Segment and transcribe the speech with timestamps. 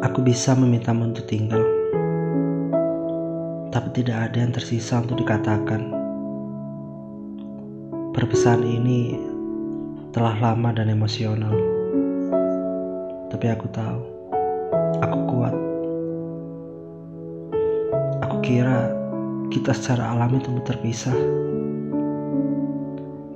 [0.00, 1.60] Aku bisa memintamu untuk tinggal,
[3.68, 5.92] tapi tidak ada yang tersisa untuk dikatakan.
[8.16, 9.20] Perpesan ini
[10.16, 11.52] telah lama dan emosional,
[13.28, 14.00] tapi aku tahu
[15.04, 15.54] aku kuat.
[18.24, 18.88] Aku kira
[19.52, 21.12] kita secara alami tumbuh terpisah,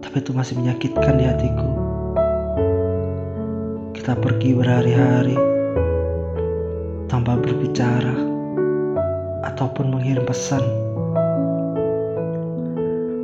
[0.01, 1.69] tapi itu masih menyakitkan di hatiku.
[3.93, 5.54] Kita pergi berhari-hari
[7.25, 8.13] tanpa berbicara
[9.49, 10.61] ataupun mengirim pesan.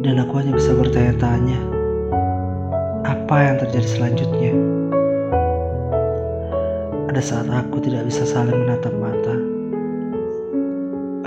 [0.01, 1.61] Dan aku hanya bisa bertanya-tanya,
[3.05, 4.57] apa yang terjadi selanjutnya?
[7.13, 9.37] Ada saat aku tidak bisa saling menatap mata.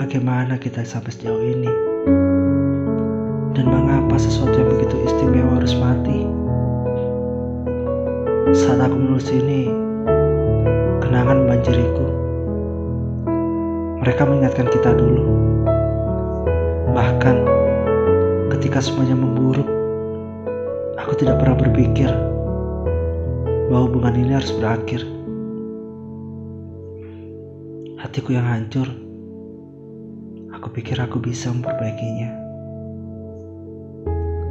[0.02, 1.70] Bagaimana kita sampai sejauh ini?
[3.54, 6.26] Dan mengapa sesuatu yang begitu istimewa harus mati?
[8.50, 9.83] Saat aku menulis ini,
[18.74, 19.70] ketika semuanya memburuk,
[20.98, 22.10] aku tidak pernah berpikir
[23.70, 24.98] bahwa hubungan ini harus berakhir.
[28.02, 28.90] Hatiku yang hancur,
[30.50, 32.34] aku pikir aku bisa memperbaikinya.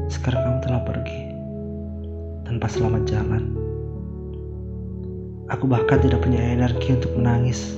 [0.07, 1.21] Sekarang kamu telah pergi
[2.47, 3.43] tanpa selamat jalan.
[5.51, 7.75] Aku bahkan tidak punya energi untuk menangis.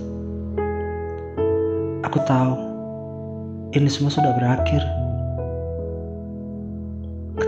[2.05, 2.53] Aku tahu
[3.73, 5.04] ini semua sudah berakhir.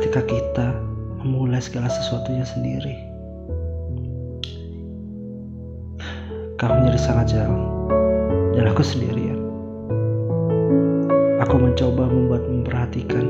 [0.07, 0.67] Ketika kita
[1.19, 2.95] memulai segala sesuatunya sendiri.
[6.55, 7.91] Kamu menjadi sangat jauh
[8.55, 9.35] dan aku sendirian.
[11.43, 13.27] Aku mencoba membuat memperhatikan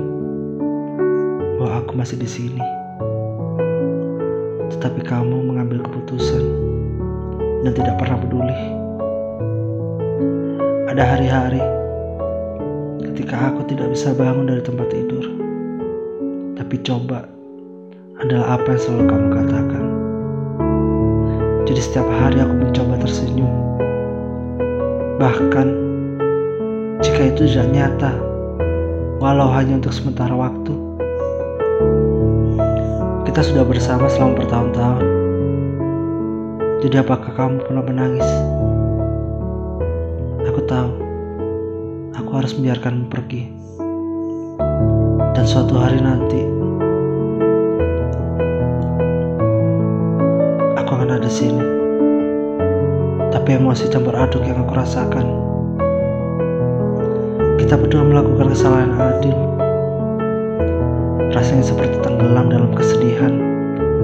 [1.57, 2.61] bahwa aku masih di sini.
[4.77, 6.45] Tetapi kamu mengambil keputusan
[7.65, 8.59] dan tidak pernah peduli.
[10.93, 11.63] Ada hari-hari
[13.01, 15.46] ketika aku tidak bisa bangun dari tempat tidur.
[16.67, 17.23] Tapi coba
[18.19, 19.83] adalah apa yang selalu kamu katakan.
[21.63, 23.47] Jadi setiap hari aku mencoba tersenyum.
[25.15, 25.67] Bahkan
[26.99, 28.11] jika itu tidak nyata,
[29.23, 30.75] walau hanya untuk sementara waktu.
[33.31, 35.05] Kita sudah bersama selama bertahun-tahun.
[36.83, 38.27] Jadi apakah kamu pernah menangis?
[40.51, 40.91] Aku tahu,
[42.11, 43.55] aku harus membiarkanmu pergi.
[45.37, 46.46] Dan suatu hari nanti,
[53.31, 55.27] Tapi emosi campur aduk yang aku rasakan.
[57.57, 59.37] Kita berdua melakukan kesalahan adil.
[61.35, 63.35] Rasanya seperti tenggelam dalam kesedihan,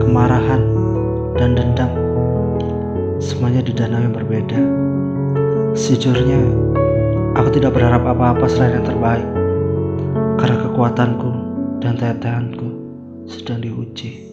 [0.04, 0.62] kemarahan,
[1.40, 1.92] dan dendam.
[3.24, 4.60] Semuanya di danau yang berbeda.
[5.74, 6.44] Sejujurnya,
[7.40, 9.28] aku tidak berharap apa-apa selain yang terbaik.
[10.36, 11.32] Karena kekuatanku
[11.80, 12.68] dan teteanku
[13.32, 14.33] sedang diuji.